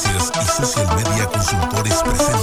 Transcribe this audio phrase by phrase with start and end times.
[0.00, 2.38] Y Social Media Consultores presentan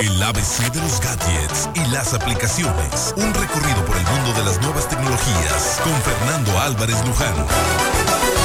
[0.00, 3.14] el ABC de los gadgets y las aplicaciones.
[3.16, 8.41] Un recorrido por el mundo de las nuevas tecnologías con Fernando Álvarez Luján.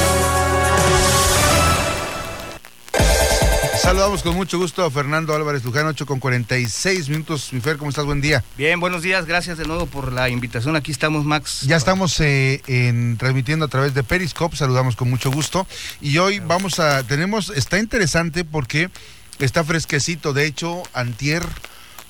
[3.88, 7.54] Saludamos con mucho gusto a Fernando Álvarez Luján, 8 con 46 minutos.
[7.54, 8.04] Mi Fer, ¿cómo estás?
[8.04, 8.44] Buen día.
[8.58, 9.24] Bien, buenos días.
[9.24, 10.76] Gracias de nuevo por la invitación.
[10.76, 11.62] Aquí estamos, Max.
[11.62, 14.58] Ya estamos eh, en, transmitiendo a través de Periscope.
[14.58, 15.66] Saludamos con mucho gusto.
[16.02, 18.90] Y hoy vamos a, tenemos, está interesante porque
[19.38, 20.34] está fresquecito.
[20.34, 21.42] De hecho, antier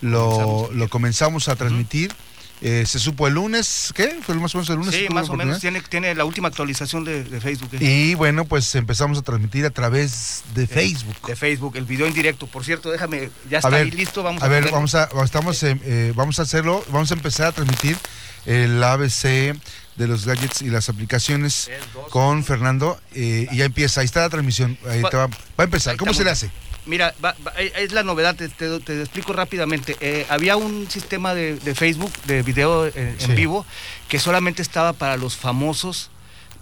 [0.00, 2.12] lo, lo comenzamos a transmitir.
[2.60, 4.18] Eh, se supo el lunes, ¿qué?
[4.20, 4.94] ¿Fue más o menos el lunes?
[4.94, 5.60] Sí, más o menos.
[5.60, 7.70] Tiene, tiene la última actualización de, Facebook.
[7.74, 7.78] ¿eh?
[7.80, 11.16] Y bueno, pues empezamos a transmitir a través de Facebook.
[11.26, 12.46] De Facebook, el video en directo.
[12.46, 14.22] Por cierto, déjame, ya está ahí listo.
[14.22, 16.84] Vamos a, a ver, vamos a, estamos, eh, vamos a hacerlo.
[16.90, 17.96] Vamos a empezar a transmitir
[18.44, 19.54] el ABC
[19.96, 21.70] de los gadgets y las aplicaciones
[22.10, 23.00] con Fernando.
[23.14, 24.76] y ya empieza, ahí está la transmisión.
[24.88, 25.96] Ahí va, va, a empezar.
[25.96, 26.50] ¿Cómo se le hace?
[26.88, 27.14] Mira,
[27.58, 29.94] eh, es la novedad, te, te, explico rápidamente.
[30.00, 33.66] Eh, había un sistema de, Facebook, de video eh, en, vivo,
[34.08, 36.10] que solamente estaba para los famosos,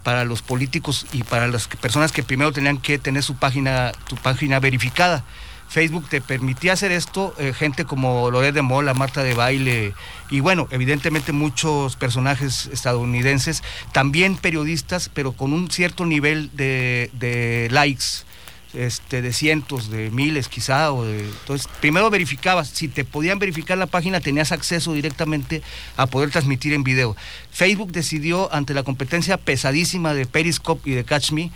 [0.03, 4.17] para los políticos y para las personas que primero tenían que tener su página, tu
[4.17, 5.23] página verificada.
[5.69, 9.93] Facebook te permitía hacer esto, gente como Loret de Mola, Marta de Baile,
[10.29, 17.67] y bueno, evidentemente muchos personajes estadounidenses, también periodistas, pero con un cierto nivel de, de
[17.69, 18.25] likes
[18.73, 20.91] este, de cientos, de miles quizá.
[20.91, 25.61] O de, entonces, primero verificabas, si te podían verificar la página, tenías acceso directamente
[25.95, 27.15] a poder transmitir en video.
[27.51, 31.51] Facebook decidió, ante la competencia pesadísima de Periscope y de Catch Me,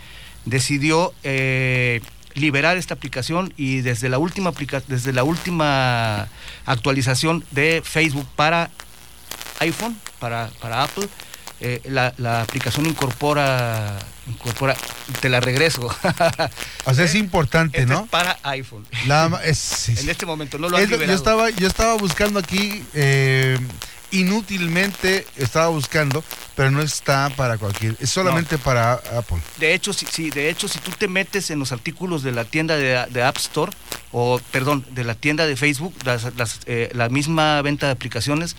[0.46, 2.02] decidió eh,
[2.34, 4.52] liberar esta aplicación y desde la última,
[4.88, 6.28] desde la última
[6.66, 8.70] actualización de Facebook para
[9.60, 11.08] iPhone, para, para Apple,
[11.62, 14.76] eh, la, la, aplicación incorpora, incorpora,
[15.20, 15.82] te la regreso.
[16.86, 18.04] o sea, es importante, este ¿no?
[18.06, 18.88] Es para iPhone.
[19.44, 21.08] es, En este momento no lo han liberado.
[21.08, 23.60] Yo estaba, yo estaba buscando aquí eh,
[24.12, 26.24] inútilmente estaba buscando,
[26.56, 29.38] pero no está para cualquier, es solamente para Apple.
[29.58, 32.76] De hecho, si, de hecho, si tú te metes en los artículos de la tienda
[32.76, 33.72] de, App Store,
[34.12, 35.94] o perdón, de la tienda de Facebook,
[36.66, 38.56] eh, la misma venta de aplicaciones,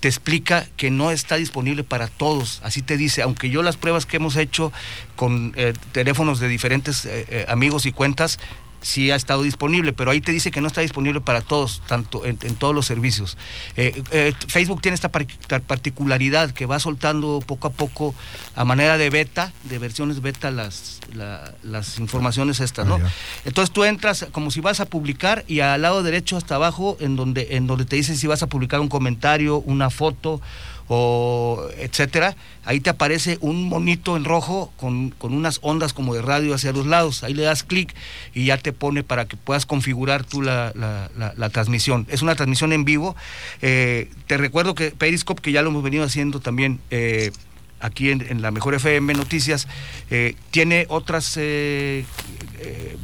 [0.00, 2.60] te explica que no está disponible para todos.
[2.64, 4.72] Así te dice, aunque yo las pruebas que hemos hecho
[5.14, 8.38] con eh, teléfonos de diferentes eh, amigos y cuentas,
[8.80, 12.24] sí ha estado disponible, pero ahí te dice que no está disponible para todos, tanto
[12.24, 13.36] en, todos los servicios.
[13.76, 18.14] Eh, eh, Facebook tiene esta particularidad que va soltando poco a poco
[18.54, 21.00] a manera de beta, de versiones beta, las,
[21.62, 22.98] las informaciones estas, ¿no?
[23.44, 27.16] Entonces tú entras como si vas a publicar y al lado derecho hasta abajo, en
[27.16, 30.40] donde, en donde te dice si vas a publicar un comentario, una foto,
[30.88, 36.54] o etcétera, ahí te aparece un monito en rojo con, unas ondas como de radio
[36.54, 37.24] hacia los lados.
[37.24, 37.94] Ahí le das clic
[38.34, 42.06] y ya te pone para que puedas configurar tú la, la, transmisión.
[42.10, 43.16] Es una transmisión en vivo.
[43.62, 46.80] Eh, te recuerdo que Periscope, que ya lo hemos venido haciendo también.
[46.90, 47.32] Eh,
[47.78, 49.68] aquí en, la Mejor FM Noticias,
[50.10, 51.38] eh, tiene otras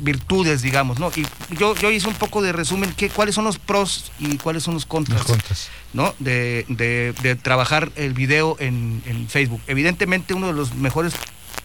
[0.01, 1.13] virtudes, digamos, ¿no?
[1.15, 4.63] Y yo, yo hice un poco de resumen, ¿qué, cuáles son los pros y cuáles
[4.63, 5.69] son los contras, los contras.
[5.93, 6.15] ¿no?
[6.19, 9.61] De, de, trabajar el video en, en Facebook.
[9.67, 11.13] Evidentemente uno de los mejores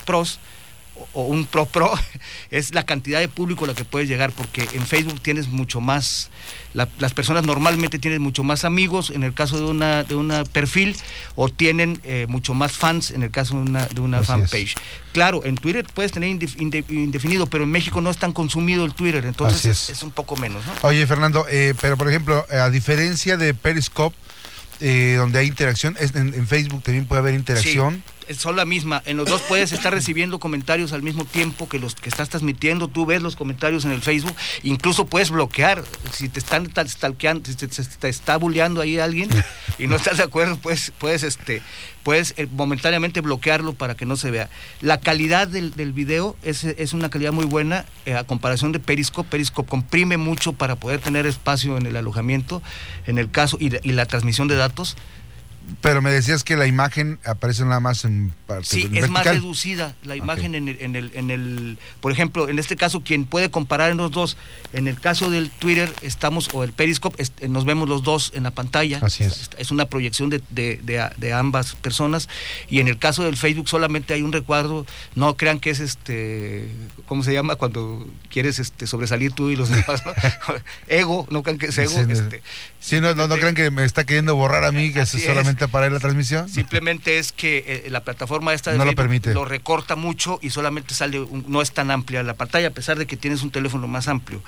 [0.06, 0.40] pros
[1.14, 1.92] o un pro pro
[2.52, 5.82] es la cantidad de público a la que puedes llegar porque en Facebook tienes mucho
[5.82, 6.30] más
[6.74, 10.96] las personas normalmente tienen mucho más amigos en el caso de una de una perfil
[11.36, 14.76] o tienen eh, mucho más fans en el caso de una de una fanpage.
[15.12, 19.26] Claro en Twitter puedes tener indefinido pero en México no es tan consumido el Twitter
[19.26, 20.04] entonces es.
[20.04, 24.16] un poco menos oye Fernando eh, pero por ejemplo a diferencia de Periscope
[24.80, 28.04] eh, donde hay interacción en, en, Facebook también puede haber interacción
[28.36, 29.02] son la misma.
[29.06, 32.88] En los dos puedes estar recibiendo comentarios al mismo tiempo que los que estás transmitiendo.
[32.88, 34.36] Tú ves los comentarios en el Facebook.
[34.64, 35.84] Incluso puedes bloquear.
[36.12, 39.30] Si te están stalkeando, si te, está bulleando ahí alguien
[39.78, 41.62] y no estás de acuerdo, pues puedes, este,
[42.04, 44.50] puedes eh, momentáneamente bloquearlo para que no se vea.
[44.82, 48.80] La calidad del, del video es, es, una calidad muy buena eh, a comparación de
[48.80, 49.30] Periscope.
[49.30, 52.62] Periscope comprime mucho para poder tener espacio en el alojamiento,
[53.06, 54.98] en el caso, y la transmisión de datos.
[55.82, 59.96] Pero me decías que la imagen aparece nada más en parte Sí, es más reducida
[60.04, 63.52] la imagen en, el, en, el, en el, por ejemplo, en este caso, quien puede
[63.52, 64.38] comparar en los dos,
[64.74, 68.52] en el caso del Twitter estamos, o el Periscope, nos vemos los dos en la
[68.52, 69.00] pantalla.
[69.02, 69.50] Así es.
[69.58, 70.80] Es una proyección de, de,
[71.18, 72.30] de, ambas personas.
[72.70, 74.86] Y en el caso del Facebook solamente hay un recuadro,
[75.16, 76.70] no crean que es este,
[77.08, 77.56] ¿cómo se llama?
[77.56, 80.04] Cuando quieres este, sobresalir tú y los demás,
[80.88, 81.92] ego, no crean que es ego.
[81.92, 82.42] Sí, este,
[82.80, 85.57] sí no, no, no, crean que me está queriendo borrar a mí, que es solamente
[85.58, 86.50] herramienta para la transmisión?
[86.50, 89.34] Simplemente es que eh, la plataforma esta de No lo permite.
[89.34, 92.98] lo recorta mucho y solamente sale, un- no es tan amplia la pantalla, a pesar
[92.98, 94.42] de que tienes un teléfono más amplio.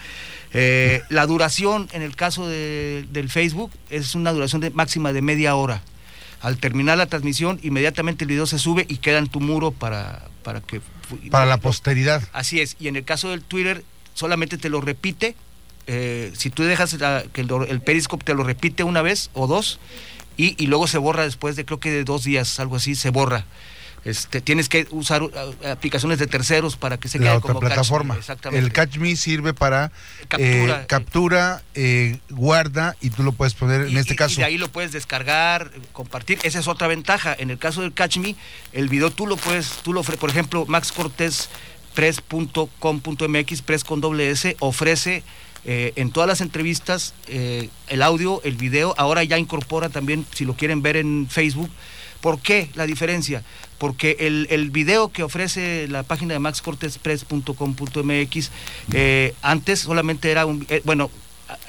[0.54, 5.22] Eh, la duración en el caso de- del Facebook es una duración de, máxima de
[5.22, 5.82] media hora.
[6.42, 10.24] Al terminar la transmisión, inmediatamente el video se sube y queda en tu muro para,
[10.44, 10.80] para que...
[11.32, 12.22] Para la posteridad.
[12.34, 13.84] Así es, y en el caso del Twitter
[14.14, 15.36] solamente te lo repite,
[15.88, 19.48] eh, si tú dejas la- que el, el Periscope te lo repite una vez o
[19.48, 19.80] dos,
[20.39, 23.09] y, y luego se borra después de creo que de dos días, algo así, se
[23.09, 23.44] borra.
[24.06, 25.30] Este, tienes que usar uh,
[25.69, 28.15] aplicaciones de terceros para que se la quede otra como Catch plataforma.
[28.15, 28.65] Exactamente.
[28.65, 29.91] El Catch Me sirve para
[30.30, 30.81] Captura.
[30.81, 34.36] eh, captura, eh, guarda y tú lo puedes poner en este y- caso.
[34.36, 36.39] Y de ahí lo puedes descargar, eh, compartir.
[36.44, 37.36] Esa es otra ventaja.
[37.38, 38.38] En el caso del Catch Me,
[38.71, 41.50] el video tú lo puedes, tú lo por ejemplo, Max Cortés
[41.94, 45.24] press.com.mx, press con doble S, ofrece
[45.66, 50.46] eh, en todas las entrevistas eh, el audio, el video, ahora ya incorpora también, si
[50.46, 51.70] lo quieren ver en Facebook.
[52.22, 53.44] ¿Por qué la diferencia?
[53.78, 58.52] Porque el, el video que ofrece la página de maxcortespress.com.mx
[58.94, 61.10] eh, antes solamente era un, eh, bueno,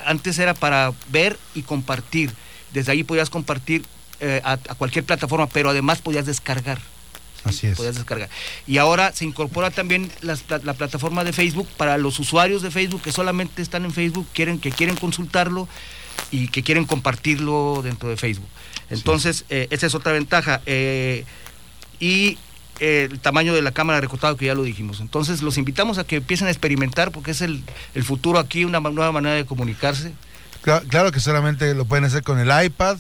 [0.05, 2.33] antes era para ver y compartir.
[2.73, 3.85] Desde ahí podías compartir
[4.19, 6.81] eh, a cualquier plataforma, pero además podías descargar.
[7.45, 7.77] Así es.
[7.77, 8.29] Podías descargar.
[8.67, 13.03] Y ahora se incorpora también pla- la, plataforma de Facebook para los usuarios de Facebook
[13.03, 15.67] que solamente están en Facebook, quieren, que quieren consultarlo
[16.31, 18.49] y que quieren compartirlo dentro de Facebook.
[18.91, 20.61] Entonces, eh, esa es otra ventaja.
[20.67, 21.25] Eh,
[21.99, 22.39] y
[22.81, 25.01] eh, el tamaño de la cámara de recortado que ya lo dijimos.
[25.01, 27.63] Entonces, los invitamos a que empiecen a experimentar porque es el,
[27.95, 30.13] el futuro aquí, una nueva manera de comunicarse.
[30.65, 32.99] Cla- Claro que solamente lo pueden hacer con el iPad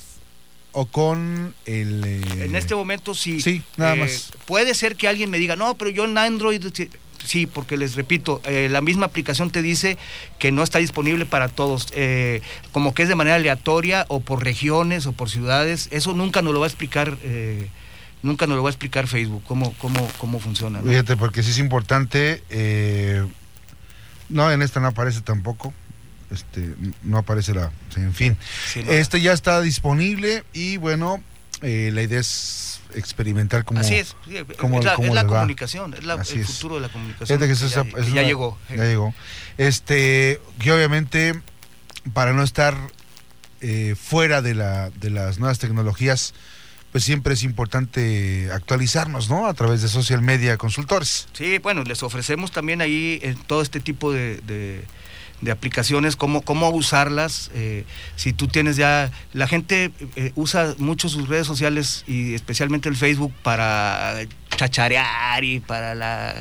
[0.72, 2.02] o con el...
[2.04, 3.40] eh, En este momento sí.
[3.40, 4.32] Sí, nada Eh, más.
[4.46, 6.62] Puede ser que alguien me diga, no, pero yo en Android.
[7.24, 9.98] sí", porque les repito, eh, la misma aplicación te dice
[10.38, 12.40] que no está disponible para todos, eh,
[12.72, 15.88] como que es de manera aleatoria o por regiones o por ciudades.
[15.90, 17.68] Eso nunca nos lo va a explicar, eh,
[18.22, 20.80] nunca nos lo va a explicar Facebook cómo cómo cómo funciona.
[20.80, 20.88] ¿no?
[20.90, 22.42] Fíjate, porque sí es importante.
[22.50, 23.26] eh,
[24.28, 25.74] no, en esta no aparece tampoco.
[26.30, 27.70] Este, no aparece la.
[27.96, 28.36] en fin.
[28.72, 28.90] Sí, no.
[28.92, 31.22] Este ya está disponible y bueno,
[31.62, 33.80] eh, la idea es experimentar como.
[33.80, 36.46] Así es, sí, cómo- es la, cómo es la comunicación, es la- el es.
[36.46, 37.38] futuro de la comunicación.
[37.38, 38.58] Que ya, es que ya una- llegó.
[38.68, 39.14] Ya llegó.
[39.58, 41.40] Este, que obviamente,
[42.12, 42.76] para no estar
[43.62, 46.32] eh, fuera de, la, de las nuevas tecnologías,
[46.92, 49.46] pues siempre es importante actualizarnos, ¿no?
[49.46, 51.28] A través de social media consultores.
[51.34, 54.84] Sí, bueno, les ofrecemos también ahí eh, todo este tipo de, de-
[55.40, 57.50] de aplicaciones, cómo, cómo usarlas.
[57.54, 57.84] eh,
[58.16, 62.96] si tú tienes ya, la gente eh, usa mucho sus redes sociales y especialmente el
[62.96, 64.16] Facebook para
[64.56, 66.34] chacharear y para la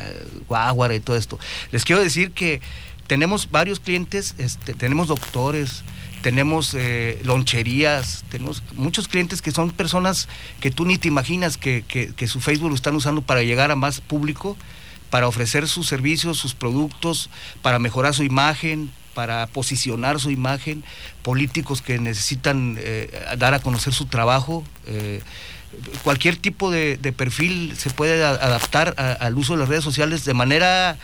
[0.47, 1.39] guaguara y todo esto.
[1.71, 2.61] Les quiero decir que
[3.07, 5.83] tenemos varios clientes, este, tenemos doctores,
[6.21, 10.27] tenemos eh, loncherías, tenemos muchos clientes que son personas
[10.59, 13.75] que tú ni te imaginas que- que su Facebook lo están usando para llegar a
[13.77, 14.57] más público,
[15.09, 17.29] para ofrecer sus servicios, sus productos,
[17.61, 20.83] para mejorar su imagen, para posicionar su imagen,
[21.23, 24.63] políticos que necesitan eh, dar a conocer su trabajo.
[24.85, 25.21] eh,
[26.03, 30.33] cualquier tipo de, perfil se puede adaptar a- al uso de las redes sociales de
[30.33, 30.97] manera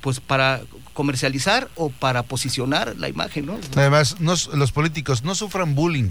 [0.00, 0.62] pues para
[0.94, 3.58] comercializar o para posicionar la imagen, ¿no?
[3.76, 6.10] Además, los políticos no sufran bullying.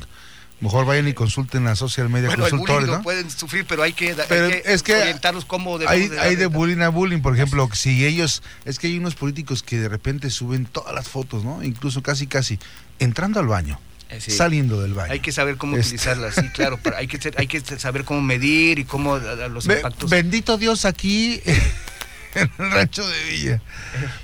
[0.61, 3.03] Mejor vayan y consulten a social media Bueno, el bullying consultores, lo ¿no?
[3.03, 6.35] pueden sufrir, pero hay que, hay Pero que es que orientarlos cómo Hay, de hay
[6.35, 9.87] de bullying a bullying, por ejemplo, si ellos, es que hay unos políticos que de
[9.87, 11.63] repente suben todas las fotos, ¿no?
[11.63, 12.59] Incluso casi, casi,
[12.99, 14.31] entrando al baño, Eh, sí.
[14.31, 15.13] saliendo del baño.
[15.13, 18.03] Hay que saber cómo Este- utilizarlas, sí, claro, pero hay que ser- hay que saber
[18.03, 20.09] cómo medir y cómo los impactos.
[20.09, 21.41] bendito Dios aquí
[22.35, 23.61] en el rancho de Villa.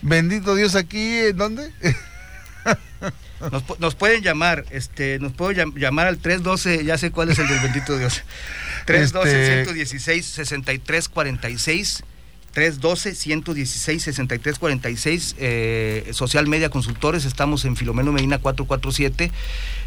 [0.01, 1.71] Bendito Dios aquí, ¿en dónde?
[3.51, 7.39] Nos, nos pueden llamar, este, nos pueden llam- llamar al 312, ya sé cuál es
[7.39, 8.23] el del bendito Dios.
[8.85, 12.03] 312 116 63 46
[12.53, 19.31] 312 116 63 46 eh, Social Media Consultores, estamos en Filomeno Medina 447.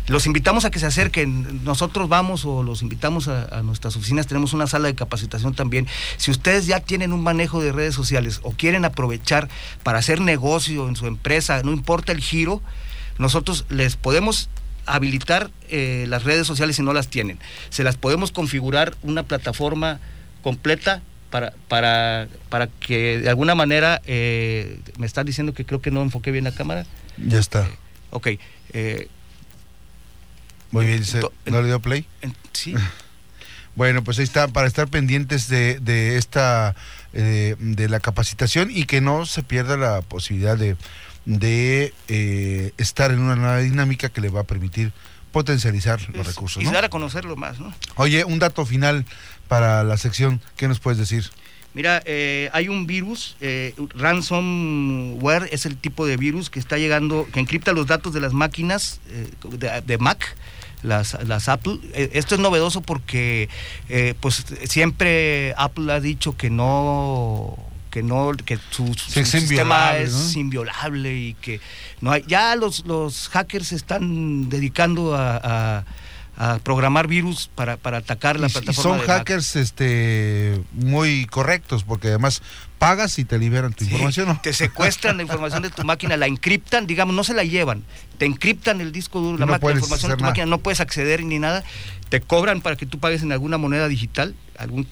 [0.09, 1.65] Los invitamos a que se acerquen.
[1.65, 4.27] Nosotros vamos o los invitamos a, a nuestras oficinas.
[4.27, 5.87] Tenemos una sala de capacitación también.
[6.19, 9.49] Si ustedes ya tienen un manejo de redes sociales o quieren aprovechar
[9.83, 12.63] para hacer negocio en su empresa, no importa el giro,
[13.19, 14.49] nosotros les podemos
[14.87, 17.39] habilitar eh, las redes sociales si no las tienen.
[17.69, 20.01] Se las podemos configurar una plataforma
[20.43, 25.91] completa para, para, para que de alguna manera, eh, me están diciendo que creo que
[25.91, 26.87] no enfoqué bien la cámara.
[27.19, 27.69] Ya está.
[28.11, 28.29] Ok,
[28.73, 29.09] eh,
[30.71, 32.07] Muy bien, to- ¿no le dio play?
[32.53, 32.75] sí,
[33.75, 36.75] Bueno, pues ahí está, para estar pendientes de, de esta,
[37.13, 40.77] eh, de la capacitación y que no se pierda la posibilidad de,
[41.29, 44.93] de eh, estar en una nueva dinámica que le va a permitir
[45.31, 46.63] potencializar los recursos.
[46.63, 46.73] Y ¿no?
[46.73, 47.75] dar a conocerlo más, ¿no?
[47.97, 49.05] Oye, un dato final
[49.47, 51.31] para la sección, ¿qué nos puedes decir?
[51.75, 57.29] Mira, eh, hay un virus, eh, ransomware es el tipo de virus que está llegando,
[57.31, 60.35] que encripta los datos de las máquinas eh, de, de Mac,
[60.83, 61.79] las, las Apple.
[61.93, 63.49] Eh, esto es novedoso porque
[63.91, 67.59] eh, pues siempre Apple ha dicho que no
[67.99, 70.41] que no que su, su Sí, es sistema inviolable, es ¿no?
[70.41, 71.61] inviolable y que
[72.01, 75.85] no hay ya los los hackers se están dedicando a, a-
[76.41, 79.19] a programar virus para, para atacar la Y- y, plataforma son de Mac.
[79.19, 82.43] hackers este muy correctos porque además
[82.79, 84.29] pagas y te liberan tu Sí, información.
[84.29, 84.41] ¿no?
[84.41, 87.83] Te secuestran la información de tu máquina, la encriptan, digamos, no se la llevan,
[88.19, 90.31] te encriptan el disco duro, la, No máquina, la información de tu nada.
[90.31, 91.65] máquina, no puedes acceder ni nada,
[92.09, 94.87] te cobran para que tú pagues en alguna moneda digital, algún